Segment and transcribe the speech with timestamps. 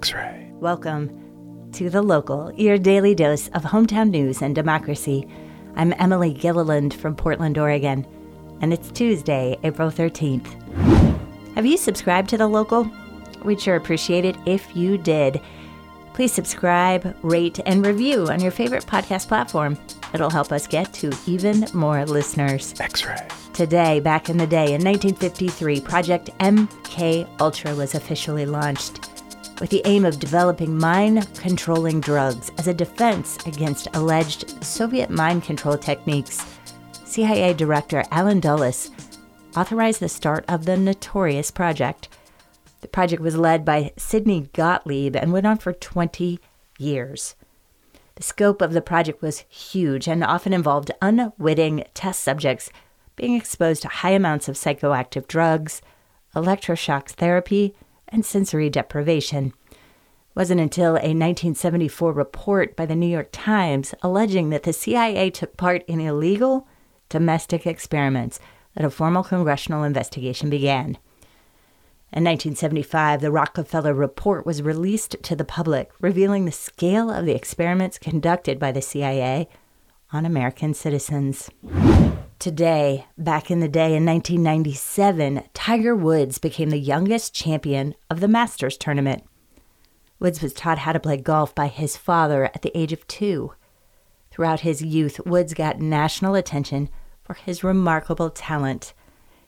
[0.00, 0.50] X ray.
[0.54, 5.28] Welcome to The Local, your daily dose of hometown news and democracy.
[5.76, 8.06] I'm Emily Gilliland from Portland, Oregon,
[8.62, 10.46] and it's Tuesday, April 13th.
[11.54, 12.90] Have you subscribed to The Local?
[13.44, 15.38] We'd sure appreciate it if you did.
[16.14, 19.76] Please subscribe, rate, and review on your favorite podcast platform.
[20.14, 22.74] It'll help us get to even more listeners.
[22.80, 23.28] X ray.
[23.52, 29.09] Today, back in the day, in 1953, Project MK Ultra was officially launched
[29.60, 35.44] with the aim of developing mind controlling drugs as a defense against alleged Soviet mind
[35.44, 36.44] control techniques.
[37.04, 38.90] CIA Director Allen Dulles
[39.56, 42.08] authorized the start of the notorious project.
[42.80, 46.40] The project was led by Sidney Gottlieb and went on for 20
[46.78, 47.34] years.
[48.14, 52.70] The scope of the project was huge and often involved unwitting test subjects
[53.16, 55.82] being exposed to high amounts of psychoactive drugs,
[56.34, 57.74] electroshock therapy,
[58.08, 59.52] and sensory deprivation.
[60.34, 65.56] Wasn't until a 1974 report by the New York Times alleging that the CIA took
[65.56, 66.68] part in illegal
[67.08, 68.38] domestic experiments
[68.76, 70.96] that a formal congressional investigation began.
[72.12, 77.34] In 1975, the Rockefeller Report was released to the public, revealing the scale of the
[77.34, 79.48] experiments conducted by the CIA
[80.12, 81.50] on American citizens.
[82.40, 88.28] Today, back in the day in 1997, Tiger Woods became the youngest champion of the
[88.28, 89.24] Masters tournament.
[90.20, 93.54] Woods was taught how to play golf by his father at the age of two.
[94.30, 96.90] Throughout his youth, Woods got national attention
[97.24, 98.92] for his remarkable talent.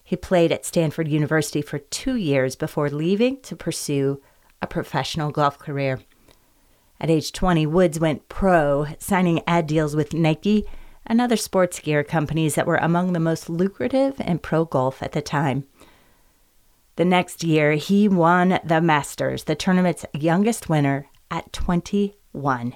[0.02, 4.20] He played at Stanford University for two years before leaving to pursue
[4.60, 6.00] a professional golf career.
[6.98, 10.64] At age 20, Woods went pro, signing ad deals with Nike
[11.04, 15.12] and other sports gear companies that were among the most lucrative in pro golf at
[15.12, 15.64] the time.
[16.96, 22.74] The next year, he won the Masters, the tournament's youngest winner, at 21.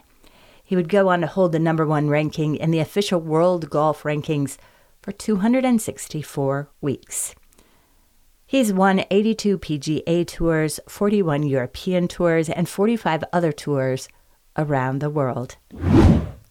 [0.64, 4.04] He would go on to hold the number one ranking in the official world golf
[4.04, 4.56] rankings
[5.02, 7.34] for 264 weeks.
[8.46, 14.08] He's won 82 PGA tours, 41 European tours, and 45 other tours
[14.56, 15.56] around the world.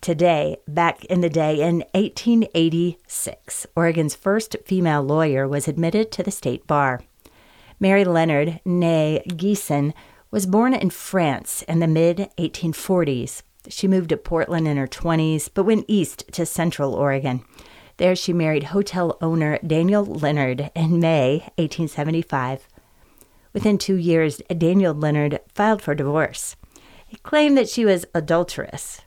[0.01, 6.31] Today, back in the day in 1886, Oregon's first female lawyer was admitted to the
[6.31, 7.01] state bar.
[7.79, 9.93] Mary Leonard, née Geeson,
[10.31, 13.41] was born in France in the mid 1840s.
[13.69, 17.43] She moved to Portland in her 20s, but went east to Central Oregon.
[17.97, 22.67] There, she married hotel owner Daniel Leonard in May 1875.
[23.53, 26.57] Within two years, Daniel Leonard filed for divorce.
[27.07, 29.01] He claimed that she was adulterous.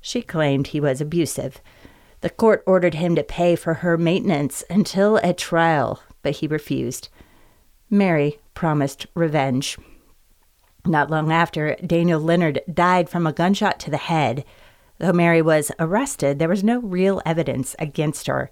[0.00, 1.60] She claimed he was abusive.
[2.20, 7.08] The court ordered him to pay for her maintenance until a trial, but he refused.
[7.90, 9.78] Mary promised revenge.
[10.84, 14.44] Not long after, Daniel Leonard died from a gunshot to the head.
[14.98, 18.50] Though Mary was arrested, there was no real evidence against her.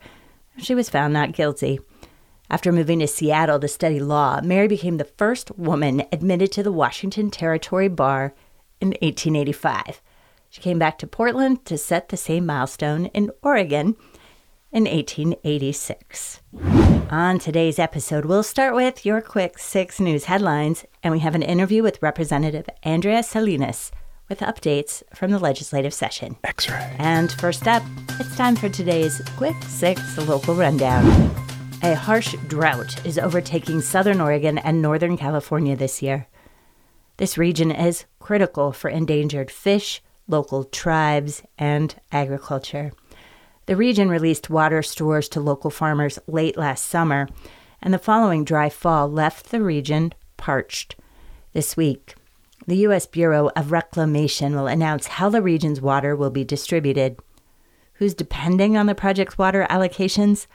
[0.59, 1.81] She was found not guilty.
[2.51, 6.73] After moving to Seattle to study law, Mary became the first woman admitted to the
[6.73, 8.35] Washington Territory Bar
[8.81, 10.01] in 1885.
[10.51, 13.97] She came back to Portland to set the same milestone in Oregon
[14.75, 16.41] in 1886.
[17.09, 21.43] On today's episode, we'll start with your quick six news headlines, and we have an
[21.43, 23.93] interview with Representative Andrea Salinas
[24.29, 26.37] with updates from the legislative session.
[26.43, 26.97] X ray.
[26.99, 27.85] And first up,
[28.19, 31.07] it's time for today's quick six local rundown.
[31.85, 36.27] A harsh drought is overtaking southern Oregon and northern California this year.
[37.19, 42.91] This region is critical for endangered fish, local tribes, and agriculture.
[43.67, 47.29] The region released water stores to local farmers late last summer,
[47.81, 50.97] and the following dry fall left the region parched.
[51.55, 52.15] This week,
[52.67, 53.07] the U.S.
[53.07, 57.19] Bureau of Reclamation will announce how the region's water will be distributed.
[57.95, 60.47] Who's depending on the project's water allocations?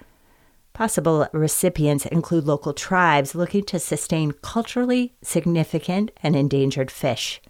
[0.73, 7.41] Possible recipients include local tribes looking to sustain culturally significant and endangered fish.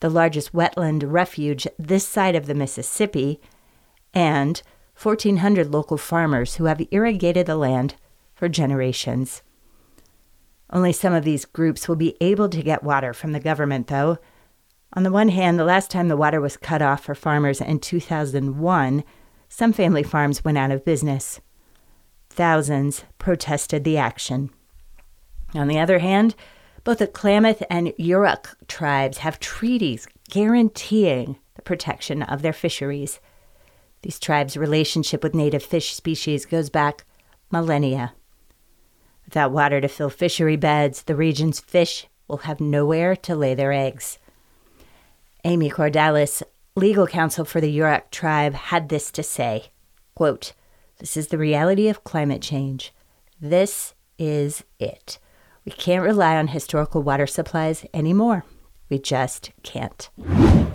[0.00, 3.40] The largest wetland refuge this side of the Mississippi,
[4.14, 4.62] and
[5.00, 7.94] 1,400 local farmers who have irrigated the land
[8.34, 9.42] for generations.
[10.70, 14.18] Only some of these groups will be able to get water from the government, though.
[14.92, 17.78] On the one hand, the last time the water was cut off for farmers in
[17.78, 19.04] 2001,
[19.48, 21.40] some family farms went out of business.
[22.28, 24.50] Thousands protested the action.
[25.54, 26.34] On the other hand,
[26.84, 33.20] both the Klamath and Yurok tribes have treaties guaranteeing the protection of their fisheries.
[34.02, 37.04] These tribes' relationship with native fish species goes back
[37.50, 38.12] millennia.
[39.24, 43.72] Without water to fill fishery beds, the region's fish will have nowhere to lay their
[43.72, 44.18] eggs.
[45.44, 46.42] Amy Cordalis,
[46.76, 49.70] legal counsel for the Yurok tribe, had this to say
[50.14, 50.52] quote,
[50.98, 52.92] This is the reality of climate change.
[53.40, 55.18] This is it.
[55.64, 58.44] We can't rely on historical water supplies anymore.
[58.88, 60.08] We just can't.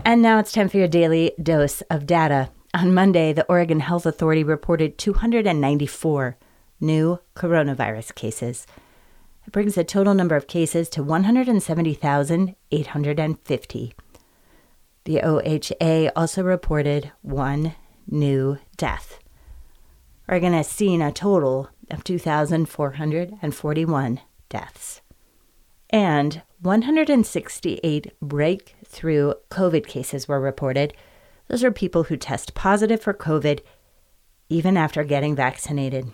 [0.05, 2.49] And now it's time for your daily dose of data.
[2.75, 6.37] On Monday, the Oregon Health Authority reported 294
[6.79, 8.65] new coronavirus cases.
[9.45, 13.93] It brings the total number of cases to 170,850.
[15.03, 17.75] The OHA also reported one
[18.07, 19.19] new death.
[20.27, 25.01] Oregon has seen a total of 2,441 deaths.
[25.91, 30.95] And 168 breakthrough COVID cases were reported.
[31.47, 33.61] Those are people who test positive for COVID
[34.49, 36.11] even after getting vaccinated.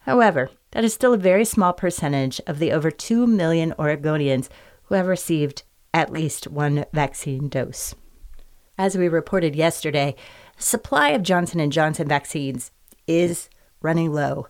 [0.00, 4.48] However, that is still a very small percentage of the over 2 million Oregonians
[4.84, 7.94] who have received at least one vaccine dose.
[8.76, 10.14] As we reported yesterday,
[10.56, 12.70] the supply of Johnson & Johnson vaccines
[13.06, 13.48] is
[13.80, 14.46] running low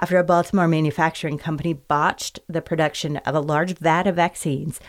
[0.00, 4.80] after a Baltimore manufacturing company botched the production of a large vat of vaccines.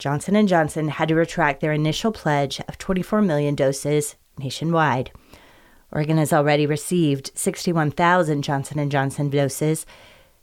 [0.00, 5.12] Johnson & Johnson had to retract their initial pledge of 24 million doses nationwide.
[5.92, 9.84] Oregon has already received 61,000 Johnson & Johnson doses.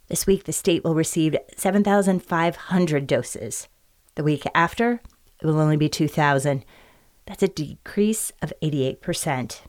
[0.06, 3.66] This week the state will receive 7,500 doses.
[4.14, 5.00] The week after,
[5.42, 6.64] it will only be 2,000.
[7.26, 9.60] That's a decrease of 88%.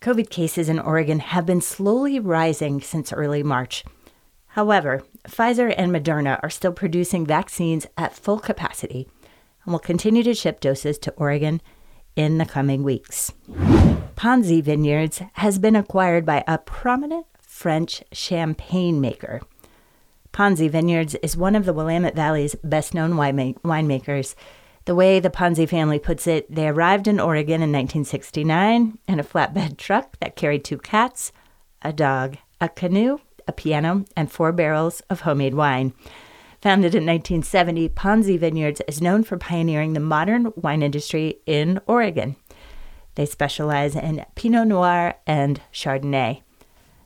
[0.00, 3.84] COVID cases in Oregon have been slowly rising since early March.
[4.58, 9.06] However, Pfizer and Moderna are still producing vaccines at full capacity
[9.62, 11.60] and will continue to ship doses to Oregon
[12.16, 13.32] in the coming weeks.
[14.16, 19.42] Ponzi Vineyards has been acquired by a prominent French champagne maker.
[20.32, 24.34] Ponzi Vineyards is one of the Willamette Valley's best known winemakers.
[24.86, 29.22] The way the Ponzi family puts it, they arrived in Oregon in 1969 in a
[29.22, 31.30] flatbed truck that carried two cats,
[31.80, 35.94] a dog, a canoe, a piano, and four barrels of homemade wine.
[36.60, 42.36] Founded in 1970, Ponzi Vineyards is known for pioneering the modern wine industry in Oregon.
[43.14, 46.42] They specialize in Pinot Noir and Chardonnay.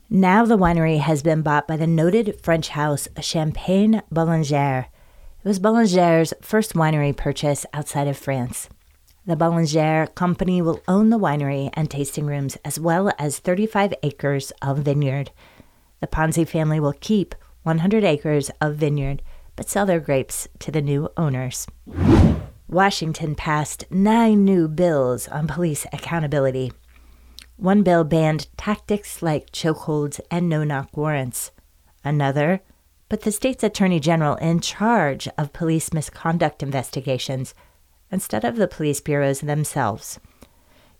[0.09, 4.85] Now the winery has been bought by the noted French house Champagne Bollinger.
[5.43, 8.69] It was Bollinger's first winery purchase outside of France.
[9.25, 14.51] The Bollinger Company will own the winery and tasting rooms as well as 35 acres
[14.61, 15.31] of vineyard.
[16.03, 19.21] The Ponzi family will keep 100 acres of vineyard
[19.55, 21.65] but sell their grapes to the new owners.
[22.67, 26.73] Washington passed nine new bills on police accountability.
[27.55, 31.51] One bill banned tactics like chokeholds and no knock warrants.
[32.03, 32.59] Another
[33.07, 37.53] put the state's attorney general in charge of police misconduct investigations
[38.11, 40.19] instead of the police bureaus themselves.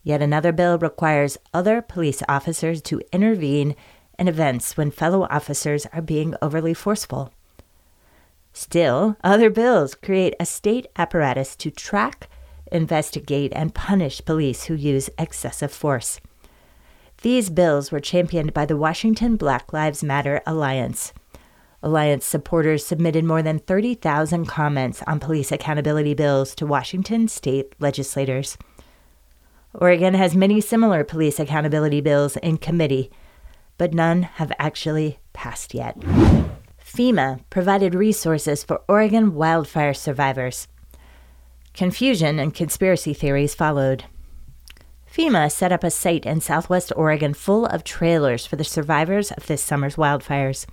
[0.02, 3.76] Yet another bill requires other police officers to intervene
[4.18, 7.32] in events when fellow officers are being overly forceful.
[8.54, 12.30] Still, other bills create a state apparatus to track,
[12.72, 16.20] investigate, and punish police who use excessive force.
[17.24, 21.14] These bills were championed by the Washington Black Lives Matter Alliance.
[21.82, 28.58] Alliance supporters submitted more than 30,000 comments on police accountability bills to Washington state legislators.
[29.74, 33.10] Oregon has many similar police accountability bills in committee,
[33.78, 36.00] but none have actually passed yet.
[36.84, 40.68] FEMA provided resources for Oregon wildfire survivors.
[41.74, 44.06] Confusion and conspiracy theories followed.
[45.12, 49.48] FEMA set up a site in southwest Oregon full of trailers for the survivors of
[49.48, 50.66] this summer's wildfires.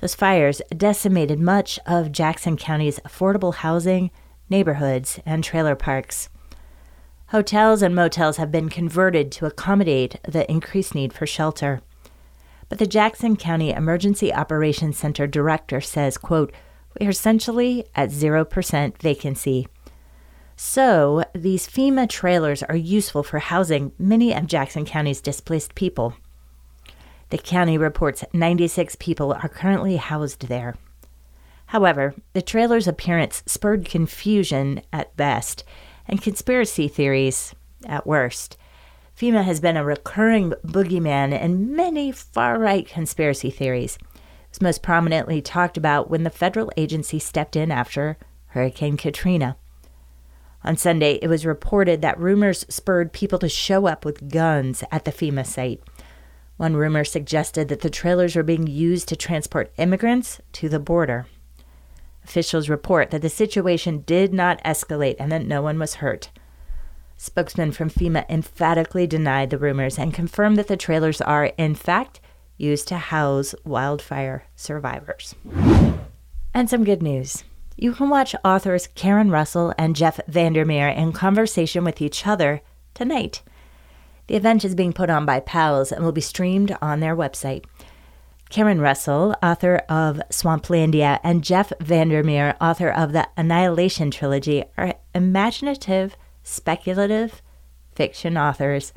[0.00, 4.10] Those fires decimated much of Jackson County's affordable housing,
[4.50, 6.28] neighborhoods, and trailer parks.
[7.28, 11.80] Hotels and motels have been converted to accommodate the increased need for shelter.
[12.68, 16.52] But the Jackson County Emergency Operations Center director says, quote,
[16.98, 19.68] we are essentially at 0% vacancy.
[20.56, 26.14] So, these FEMA trailers are useful for housing many of Jackson County's displaced people.
[27.28, 30.76] The county reports 96 people are currently housed there.
[31.66, 35.64] However, the trailer's appearance spurred confusion at best
[36.06, 37.54] and conspiracy theories
[37.84, 38.56] at worst.
[39.16, 43.96] FEMA has been a recurring boogeyman in many far right conspiracy theories.
[43.96, 48.18] It was most prominently talked about when the federal agency stepped in after
[48.48, 49.56] Hurricane Katrina.
[50.64, 55.06] On Sunday, it was reported that rumors spurred people to show up with guns at
[55.06, 55.82] the FEMA site.
[56.58, 61.26] One rumor suggested that the trailers were being used to transport immigrants to the border.
[62.22, 66.28] Officials report that the situation did not escalate and that no one was hurt.
[67.16, 72.20] Spokesman from FEMA emphatically denied the rumors and confirmed that the trailers are, in fact,
[72.56, 75.34] used to house wildfire survivors.
[76.54, 77.44] And some good news.
[77.76, 82.62] You can watch authors Karen Russell and Jeff Vandermeer in conversation with each other
[82.94, 83.42] tonight.
[84.28, 87.64] The event is being put on by PALS and will be streamed on their website.
[88.48, 96.16] Karen Russell, author of Swamplandia, and Jeff Vandermeer, author of the Annihilation trilogy, are imaginative,
[96.46, 97.42] speculative
[97.94, 98.92] fiction authors.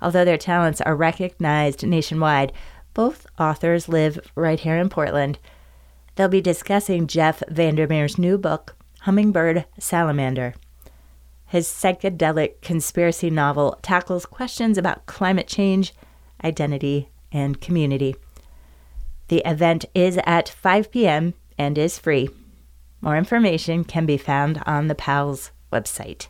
[0.00, 2.52] Although their talents are recognized nationwide,
[2.94, 5.38] both authors live right here in Portland.
[6.14, 10.54] They'll be discussing Jeff Vandermeer's new book, Hummingbird Salamander.
[11.44, 15.94] His psychedelic conspiracy novel tackles questions about climate change,
[16.42, 18.16] identity, and community.
[19.28, 21.34] The event is at 5 p.m.
[21.58, 22.28] and is free.
[23.00, 26.28] More information can be found on the PALS website.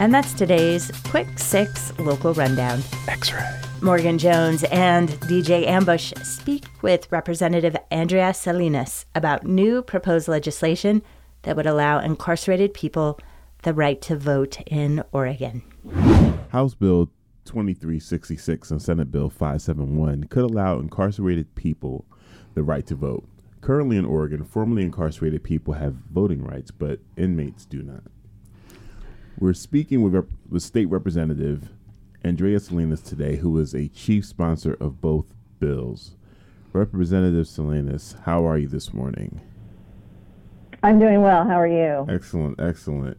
[0.00, 2.82] And that's today's Quick Six Local Rundown.
[3.08, 3.60] X ray.
[3.80, 11.02] Morgan Jones and DJ Ambush speak with Representative Andrea Salinas about new proposed legislation
[11.42, 13.18] that would allow incarcerated people
[13.62, 15.62] the right to vote in Oregon.
[16.50, 17.10] House Bill
[17.44, 22.06] 2366 and Senate Bill 571 could allow incarcerated people
[22.54, 23.28] the right to vote.
[23.60, 28.04] Currently in Oregon, formerly incarcerated people have voting rights, but inmates do not.
[29.38, 31.70] We're speaking with, rep- with State Representative
[32.22, 36.16] Andrea Salinas today, who is a chief sponsor of both bills.
[36.72, 39.40] Representative Salinas, how are you this morning?
[40.82, 41.44] I'm doing well.
[41.44, 42.06] How are you?
[42.08, 43.16] Excellent, excellent.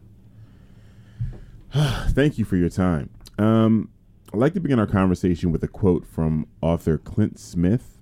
[1.72, 3.10] Thank you for your time.
[3.38, 3.90] Um,
[4.32, 7.95] I'd like to begin our conversation with a quote from author Clint Smith.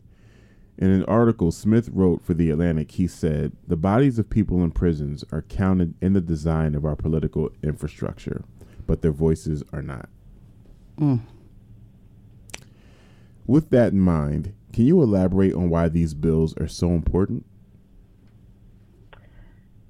[0.77, 4.73] In an article Smith wrote for The Atlantic, he said, The bodies of people in
[4.73, 8.45] prisons are counted in the design of our political infrastructure,
[8.87, 10.09] but their voices are not.
[10.99, 11.21] Mm.
[13.47, 17.47] With that in mind, can you elaborate on why these bills are so important?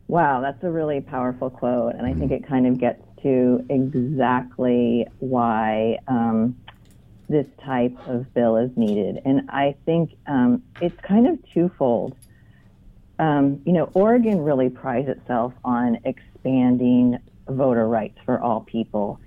[0.06, 3.64] Wow, that's a really powerful quote, and I mm think it kind of gets to
[3.70, 6.56] exactly why um,
[7.28, 9.20] this type of bill is needed.
[9.24, 12.16] And I think um, it's kind of twofold.
[13.18, 19.20] Um, you know, Oregon really prides itself on expanding voter rights for all people.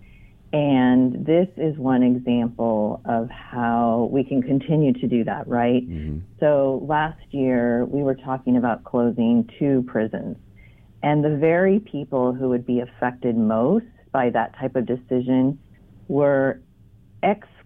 [0.53, 5.87] And this is one example of how we can continue to do that, right?
[5.87, 6.19] Mm-hmm.
[6.39, 10.37] So last year, we were talking about closing two prisons.
[11.03, 15.59] And the very people who would be affected most by that type of decision
[16.07, 16.61] were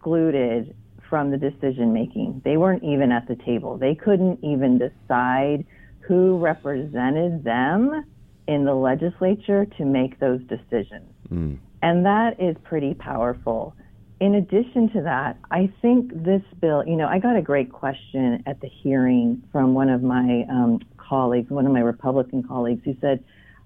[0.02, 0.76] excluded
[1.10, 2.42] from the decision making.
[2.44, 3.78] They weren't even at the table.
[3.78, 5.66] They couldn't even decide
[6.00, 8.06] who represented them
[8.48, 11.10] in the legislature to make those decisions.
[11.32, 11.60] Mm.
[11.82, 13.76] And that is pretty powerful.
[14.20, 18.44] In addition to that, I think this bill, you know, I got a great question
[18.46, 22.96] at the hearing from one of my um, colleagues, one of my Republican colleagues, who
[23.02, 23.24] said,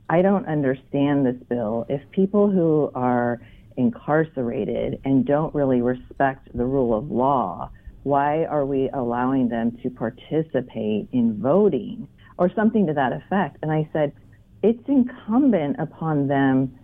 [0.09, 1.85] I don't understand this bill.
[1.89, 3.41] If people who are
[3.77, 7.69] incarcerated and don't really respect the rule of law,
[8.03, 13.57] why are we allowing them to participate in voting or something to that effect?
[13.61, 14.13] And I said,
[14.61, 16.77] it's incumbent upon them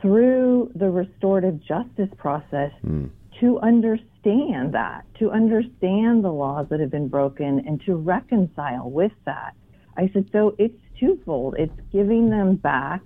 [0.00, 3.10] through the restorative justice process mm.
[3.40, 9.12] to understand that, to understand the laws that have been broken and to reconcile with
[9.24, 9.54] that.
[9.96, 11.56] I said, so it's twofold.
[11.58, 13.02] It's giving them back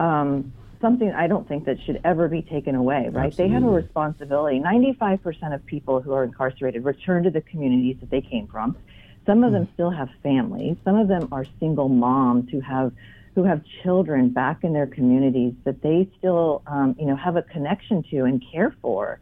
[0.00, 0.52] um,
[0.84, 3.28] something I don't think that should ever be taken away, right?
[3.28, 3.48] Absolutely.
[3.48, 4.60] They have a responsibility.
[4.60, 8.76] 95% of people who are incarcerated return to the communities that they came from.
[9.24, 9.54] Some of mm.
[9.54, 10.76] them still have families.
[10.84, 12.92] Some of them are single moms who have
[13.34, 17.42] who have children back in their communities that they still, um, you know, have a
[17.42, 19.18] connection to and care for.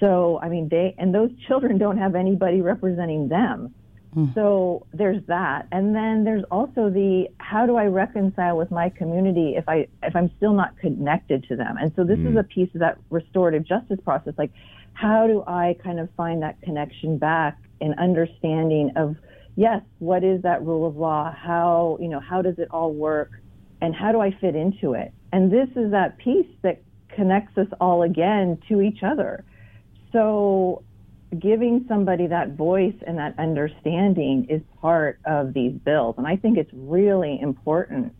[0.00, 3.74] So, I mean, they and those children don't have anybody representing them.
[4.16, 4.34] Mm.
[4.34, 9.54] So there's that, and then there's also the how do I reconcile with my community
[9.56, 11.76] if I if I'm still not connected to them?
[11.78, 12.30] And so this mm.
[12.30, 14.34] is a piece of that restorative justice process.
[14.38, 14.50] Like,
[14.94, 19.16] how do I kind of find that connection back and understanding of
[19.56, 21.32] yes, what is that rule of law?
[21.32, 23.32] How you know how does it all work,
[23.82, 25.12] and how do I fit into it?
[25.32, 26.80] And this is that piece that
[27.14, 29.44] connects us all again to each other.
[30.12, 30.82] So
[31.38, 36.14] giving somebody that voice and that understanding is part of these bills.
[36.16, 38.14] And I think it's really important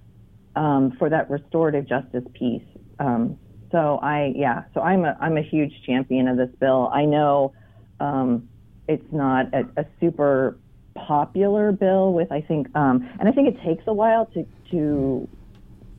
[0.56, 2.62] um, for that restorative justice piece.
[2.98, 3.38] Um,
[3.70, 6.90] so I, yeah, so I'm a, I'm a huge champion of this bill.
[6.92, 7.52] I know
[8.00, 8.48] um,
[8.88, 10.58] it's not a, a, super
[10.94, 15.28] popular bill with I think, um, and I think it takes a while to to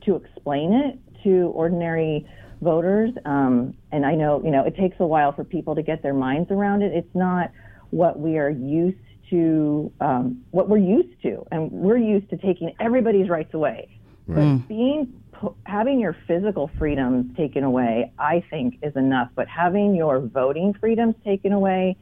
[0.04, 2.26] to explain it to ordinary
[2.60, 3.10] voters.
[3.24, 6.14] Um, and I know you know it takes a while for people to get their
[6.14, 6.92] minds around it.
[6.92, 7.50] It's not
[7.90, 8.98] what we are used
[9.30, 13.88] to, um, what we're used to, and we're used to taking everybody's rights away.
[14.26, 14.58] Right.
[14.58, 15.20] But being
[15.64, 19.30] having your physical freedoms taken away, I think, is enough.
[19.34, 21.96] But having your voting freedoms taken away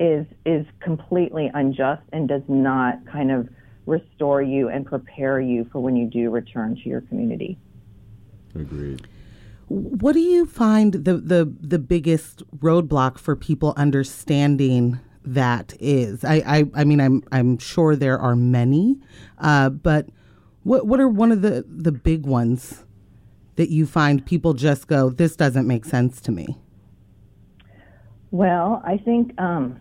[0.00, 3.48] is is completely unjust and does not kind of
[3.86, 7.58] restore you and prepare you for when you do return to your community.
[8.54, 9.06] Agreed.
[9.68, 16.24] What do you find the the the biggest roadblock for people understanding that is?
[16.24, 18.98] I I, I mean I'm I'm sure there are many,
[19.38, 20.08] uh, but
[20.62, 22.84] what what are one of the the big ones
[23.56, 26.58] that you find people just go this doesn't make sense to me?
[28.30, 29.80] Well, I think um,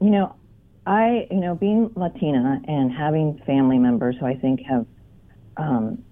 [0.00, 0.34] you know,
[0.86, 4.86] I, you know, being Latina and having family members who I think have
[5.56, 6.02] um,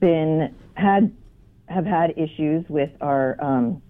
[0.00, 1.12] been had
[1.68, 3.82] have had issues with our um,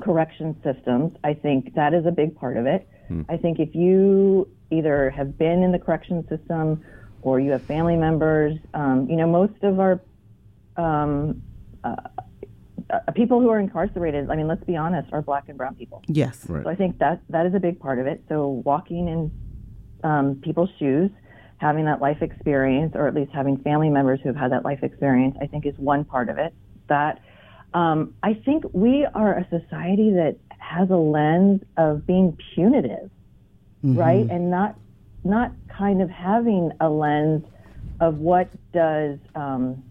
[0.00, 1.16] correction systems.
[1.22, 2.88] I think that is a big part of it.
[3.08, 3.22] Hmm.
[3.28, 6.84] I think if you either have been in the correction system
[7.22, 10.00] or you have family members, um, you know, most of our
[10.76, 11.42] um,
[11.84, 11.96] uh,
[12.90, 16.02] uh, people who are incarcerated, I mean, let's be honest, are black and brown people.
[16.06, 16.46] Yes.
[16.48, 16.64] Right.
[16.64, 18.22] So I think that that is a big part of it.
[18.28, 19.30] So walking in
[20.02, 21.10] um, people's shoes,
[21.58, 24.82] having that life experience, or at least having family members who have had that life
[24.82, 26.54] experience, I think is one part of it.
[26.88, 27.20] That
[27.72, 33.10] um, I think we are a society that has a lens of being punitive,
[33.84, 33.96] mm-hmm.
[33.96, 34.76] right, and not
[35.24, 37.44] not kind of having a lens
[38.00, 39.82] of what does um,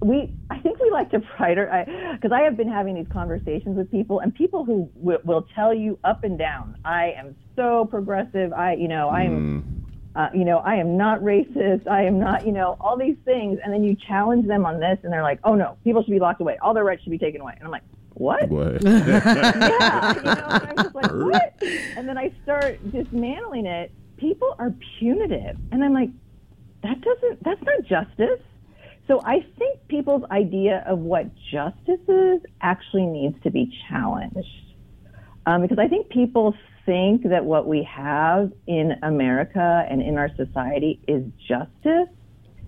[0.00, 1.84] we I think we like to pride our
[2.14, 5.46] because I, I, have been having these conversations with people and people who w- will
[5.54, 9.81] tell you up and down I am so progressive I you know I am mm.
[10.14, 13.58] Uh, you know I am not racist I am not you know all these things
[13.62, 16.20] and then you challenge them on this and they're like oh no people should be
[16.20, 18.50] locked away all their rights should be taken away and I'm like what?
[18.50, 18.82] What?
[18.84, 21.54] yeah, you know, and I'm just like what?
[21.96, 23.90] And then I start dismantling it.
[24.18, 26.10] People are punitive, and I'm like,
[26.82, 27.42] that doesn't.
[27.42, 28.38] That's not justice
[29.08, 34.48] so I think people's idea of what justice is actually needs to be challenged.
[35.44, 40.30] Um, because I think people think that what we have in America and in our
[40.36, 42.08] society is justice.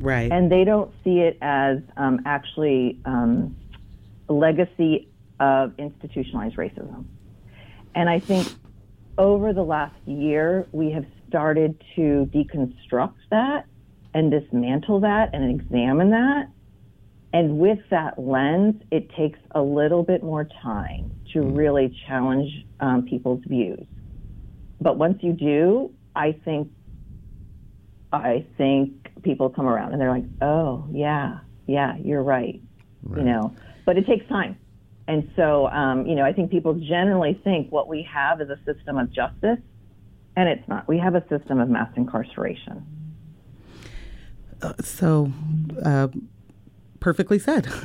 [0.01, 0.31] Right.
[0.31, 3.57] And they don't see it as um, actually um,
[4.29, 5.09] a legacy
[5.41, 7.05] of institutionalized racism.
[7.95, 8.49] And I think
[9.19, 13.67] over the last year, we have started to deconstruct that
[14.15, 16.49] and dismantle that and examine that.
[17.33, 21.57] And with that lens, it takes a little bit more time to mm.
[21.57, 23.85] really challenge um, people's views.
[24.85, 26.71] But once you do, I think
[28.13, 32.61] I think people come around and they're like, "Oh, yeah, yeah, you're right,",
[33.03, 33.19] right.
[33.19, 33.57] you know.
[33.87, 34.59] But it takes time,
[35.09, 38.59] and so um, you know, I think people generally think what we have is a
[38.67, 39.59] system of justice,
[40.37, 40.87] and it's not.
[40.87, 42.85] We have a system of mass incarceration
[44.81, 45.33] so
[45.85, 46.09] uh,
[47.05, 47.69] perfectly said.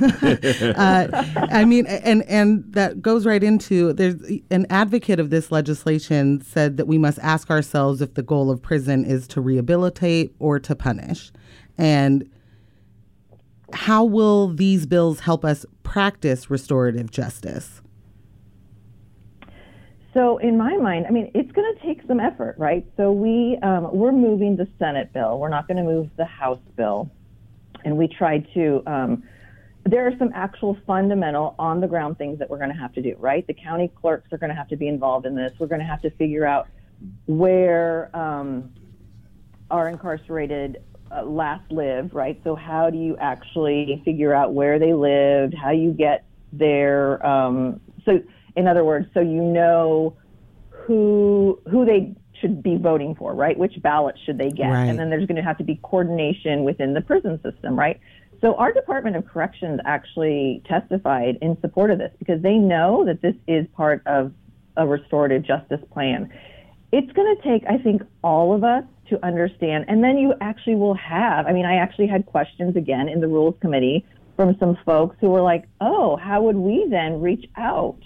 [0.76, 4.16] uh, I mean, and and that goes right into there's
[4.50, 8.62] an advocate of this legislation said that we must ask ourselves if the goal of
[8.62, 11.32] prison is to rehabilitate or to punish,
[11.76, 12.30] and
[13.74, 17.82] how will these bills help us practice restorative justice?
[20.14, 22.86] So in my mind, I mean, it's going to take some effort, right?
[22.96, 25.38] So we um, we're moving the Senate bill.
[25.38, 27.10] We're not going to move the House bill,
[27.84, 28.82] and we tried to.
[28.86, 29.22] Um,
[29.86, 33.02] there are some actual fundamental on the ground things that we're going to have to
[33.02, 33.46] do, right?
[33.46, 35.52] The county clerks are going to have to be involved in this.
[35.58, 36.68] We're going to have to figure out
[37.26, 38.72] where um,
[39.70, 42.40] our incarcerated uh, last lived, right?
[42.44, 45.54] So how do you actually figure out where they lived?
[45.54, 47.24] How you get there?
[47.26, 48.20] Um, so
[48.56, 50.16] in other words, so you know
[50.68, 53.58] who who they should be voting for, right?
[53.58, 54.68] Which ballot should they get?
[54.68, 54.86] Right.
[54.86, 58.00] And then there's going to have to be coordination within the prison system, right?
[58.40, 63.20] So our Department of Corrections actually testified in support of this because they know that
[63.20, 64.32] this is part of
[64.76, 66.32] a restorative justice plan.
[66.92, 70.76] It's going to take, I think, all of us to understand, and then you actually
[70.76, 71.46] will have.
[71.46, 75.28] I mean, I actually had questions again in the Rules Committee from some folks who
[75.28, 77.98] were like, "Oh, how would we then reach out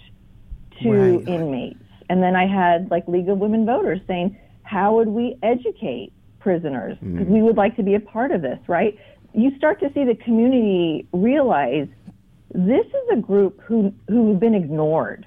[0.81, 1.27] to right.
[1.27, 1.79] inmates.
[2.09, 6.97] And then I had like League of Women Voters saying, how would we educate prisoners?
[7.01, 7.31] Because mm.
[7.31, 8.97] we would like to be a part of this, right?
[9.33, 11.87] You start to see the community realize
[12.53, 15.25] this is a group who who've been ignored,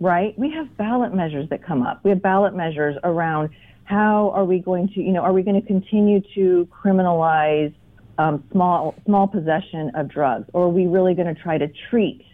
[0.00, 0.36] right?
[0.38, 2.00] We have ballot measures that come up.
[2.02, 3.50] We have ballot measures around
[3.84, 7.72] how are we going to, you know, are we going to continue to criminalize
[8.18, 12.24] um, small small possession of drugs, or are we really going to try to treat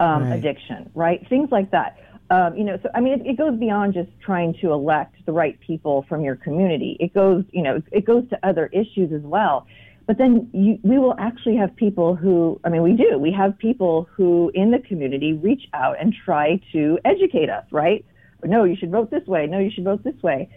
[0.00, 0.38] um, right.
[0.38, 1.26] addiction, right?
[1.28, 1.98] Things like that.
[2.30, 5.32] Um, you know, so I mean, it, it, goes beyond just trying to elect the
[5.32, 6.96] right people from your community.
[6.98, 9.66] It goes, you know, it goes to other issues as well.
[10.06, 13.18] But then you, we will actually have people who, I mean, we do.
[13.18, 18.04] We have people who in the community reach out and try to educate us, right?
[18.42, 19.46] No, you should vote this way.
[19.46, 20.48] No, you should vote this way.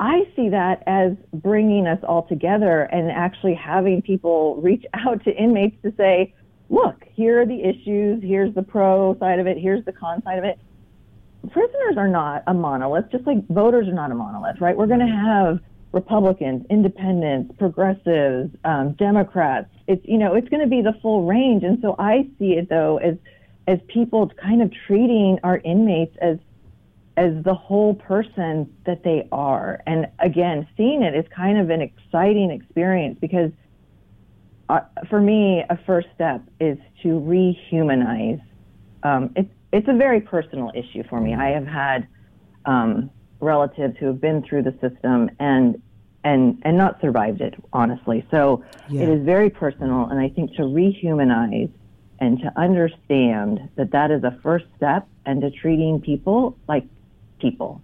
[0.00, 5.34] I see that as bringing us all together and actually having people reach out to
[5.34, 6.34] inmates to say,
[6.68, 10.38] look, here are the issues, here's the pro side of it, here's the con side
[10.38, 10.58] of it.
[11.50, 14.76] Prisoners are not a monolith, just like voters are not a monolith, right?
[14.76, 15.60] We're going to have
[15.92, 19.68] Republicans, independents, progressives, um, Democrats.
[19.86, 22.68] It's you know it's going to be the full range, and so I see it
[22.68, 23.16] though as
[23.66, 26.38] as people kind of treating our inmates as
[27.16, 29.80] as the whole person that they are.
[29.86, 33.52] And again, seeing it is kind of an exciting experience because
[34.68, 38.42] uh, for me, a first step is to rehumanize.
[39.02, 41.34] Um, it's it's a very personal issue for me.
[41.34, 42.06] I have had
[42.64, 43.10] um,
[43.40, 45.82] relatives who have been through the system and
[46.22, 49.02] and and not survived it honestly so yeah.
[49.02, 51.70] it is very personal and i think to rehumanize
[52.18, 56.84] and to understand that that is a first step and to treating people like
[57.40, 57.82] people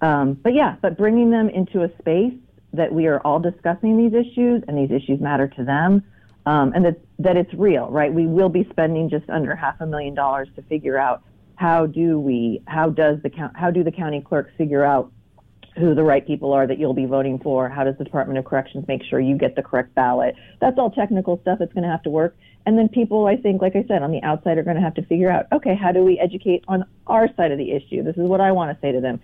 [0.00, 2.34] um, but yeah but bringing them into a space
[2.72, 6.02] that we are all discussing these issues and these issues matter to them
[6.46, 8.12] um, and that that it's real right?
[8.12, 11.22] We will be spending just under half a million dollars to figure out
[11.56, 15.12] how do we how does the how do the county clerks figure out
[15.76, 17.68] who the right people are that you'll be voting for?
[17.68, 20.34] How does the department of corrections make sure you get the correct ballot?
[20.60, 22.36] That's all technical stuff that's going to have to work.
[22.64, 24.94] And then people i think like i said on the outside are going to have
[24.94, 28.02] to figure out okay how do we educate on our side of the issue?
[28.02, 29.20] This is what i want to say to them.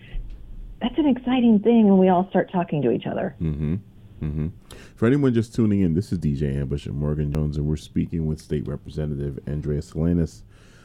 [0.81, 3.37] That's an exciting thing when we all start talking to each other.
[3.41, 3.77] Mm-hmm.
[4.23, 4.49] Mm-hmm.
[4.95, 8.27] For anyone just tuning in, this is DJ Ambush and Morgan Jones, and we're speaking
[8.27, 10.45] with State Representative Andrea Salinas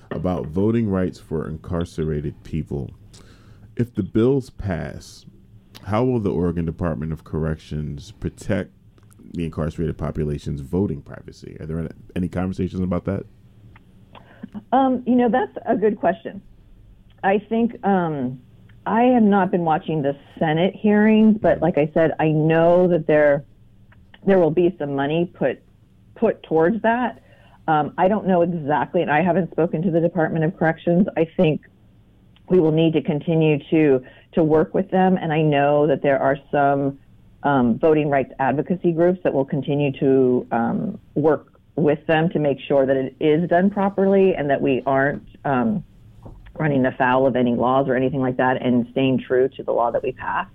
[0.10, 2.89] about voting rights for incarcerated people.
[3.76, 5.26] If the bills pass,
[5.84, 8.71] how will the Oregon Department of Corrections protect
[9.34, 11.58] the incarcerated population's voting privacy?
[11.60, 13.23] Are there any conversations about that?
[14.71, 16.41] Um, you know, that's a good question.
[17.23, 18.41] I think um,
[18.88, 23.06] I have not been watching the Senate hearings, but like I said, I know that
[23.06, 23.43] there
[24.26, 25.62] there will be some money put
[26.15, 27.21] put towards that.
[27.67, 31.06] Um, I don't know exactly, and I haven't spoken to the Department of Corrections.
[31.17, 31.62] I think
[32.50, 36.19] we will need to continue to to work with them, and I know that there
[36.19, 36.97] are some
[37.43, 42.58] um, voting rights advocacy groups that will continue to um, work with them to make
[42.67, 45.84] sure that it is done properly and that we aren't um,
[46.60, 49.91] running afoul of any laws or anything like that, and staying true to the law
[49.91, 50.48] that we pass.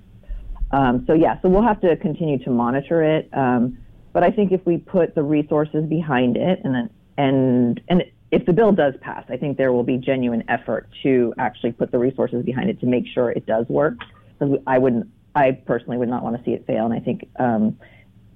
[0.71, 3.29] Um, so yeah, so we'll have to continue to monitor it.
[3.33, 3.79] Um,
[4.13, 8.47] but I think if we put the resources behind it and then and and if
[8.47, 11.99] the bill does pass, I think there will be genuine effort to actually put the
[11.99, 13.99] resources behind it to make sure it does work.
[14.39, 16.87] Because I wouldn't, I personally would not want to see it fail.
[16.87, 17.79] And I think, um,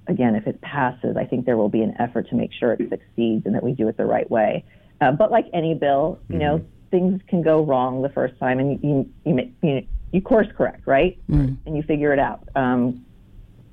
[0.07, 2.79] again, if it passes, I think there will be an effort to make sure it
[2.89, 4.63] succeeds and that we do it the right way.
[5.01, 6.41] Uh, but like any bill, you mm-hmm.
[6.89, 11.17] Things can go wrong the first time, and you you you, you course correct, right?
[11.29, 11.55] Mm-hmm.
[11.65, 12.47] And you figure it out.
[12.55, 13.05] Um,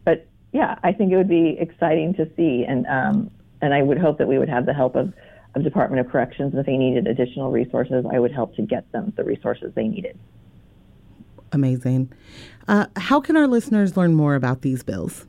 [0.05, 3.99] but yeah, I think it would be exciting to see, and um, and I would
[3.99, 5.13] hope that we would have the help of,
[5.55, 6.53] of Department of Corrections.
[6.53, 9.89] And if they needed additional resources, I would help to get them the resources they
[9.89, 10.19] needed.
[11.53, 12.13] Amazing.
[12.67, 15.27] Uh, how can our listeners learn more about these bills?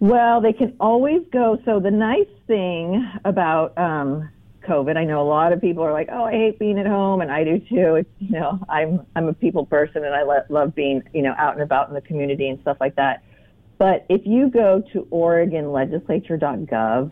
[0.00, 1.58] Well, they can always go.
[1.64, 4.28] So the nice thing about um,
[4.62, 7.20] COVID, I know a lot of people are like, "Oh, I hate being at home,"
[7.20, 7.96] and I do too.
[7.96, 11.54] It's you know, I'm I'm a people person, and I love being you know out
[11.54, 13.22] and about in the community and stuff like that.
[13.78, 17.10] But if you go to OregonLegislature.gov,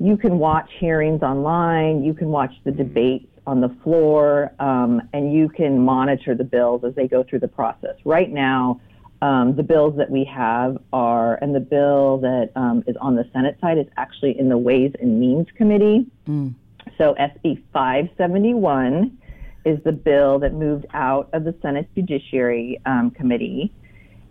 [0.00, 5.32] you can watch hearings online, you can watch the debates on the floor, um, and
[5.32, 7.96] you can monitor the bills as they go through the process.
[8.04, 8.80] Right now,
[9.22, 13.28] um, the bills that we have are, and the bill that um, is on the
[13.32, 16.06] Senate side is actually in the Ways and Means Committee.
[16.26, 16.54] Mm.
[17.00, 19.16] So SB 571
[19.64, 23.72] is the bill that moved out of the Senate Judiciary um, Committee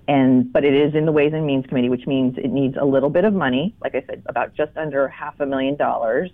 [0.07, 2.85] and but it is in the Ways and Means Committee, which means it needs a
[2.85, 3.75] little bit of money.
[3.81, 6.31] Like I said, about just under half a million dollars.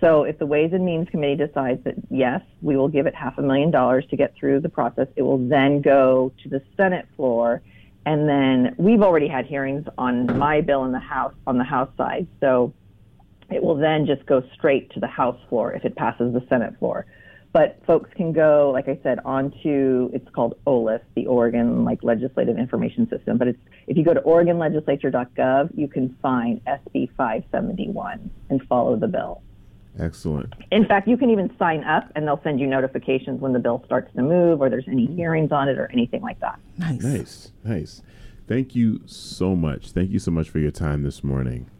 [0.00, 3.38] So if the Ways and Means Committee decides that yes, we will give it half
[3.38, 7.06] a million dollars to get through the process, it will then go to the Senate
[7.16, 7.62] floor,
[8.04, 11.90] and then we've already had hearings on my bill in the House on the House
[11.96, 12.26] side.
[12.40, 12.74] So
[13.50, 16.78] it will then just go straight to the House floor if it passes the Senate
[16.78, 17.06] floor.
[17.56, 22.58] but folks can go, like I said, onto it's called OLIS, the Oregon like Legislative
[22.58, 23.38] Information System.
[23.38, 29.06] But it's if you go to OregonLegislature.gov, you can find SB 571 and follow the
[29.08, 29.40] bill.
[29.98, 30.52] Excellent.
[30.70, 33.82] In fact, you can even sign up, and they'll send you notifications when the bill
[33.86, 36.58] starts to move, or there's any hearings on it, or anything like that.
[36.76, 37.02] Nice.
[37.02, 37.52] Nice.
[37.64, 38.02] Nice.
[38.46, 39.92] Thank you so much.
[39.92, 41.70] Thank you so much for your time this morning.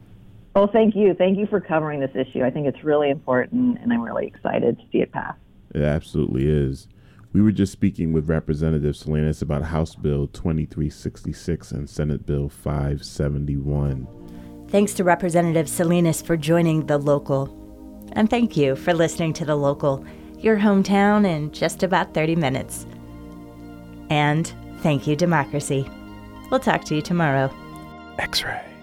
[0.56, 1.12] Well, thank you.
[1.12, 2.42] Thank you for covering this issue.
[2.42, 5.36] I think it's really important, and I'm really excited to see it pass.
[5.74, 6.88] It absolutely is.
[7.34, 14.08] We were just speaking with Representative Salinas about House Bill 2366 and Senate Bill 571.
[14.70, 17.54] Thanks to Representative Salinas for joining the local.
[18.12, 20.06] And thank you for listening to the local,
[20.38, 22.86] your hometown in just about 30 minutes.
[24.08, 25.86] And thank you, Democracy.
[26.50, 27.54] We'll talk to you tomorrow.
[28.18, 28.75] X ray.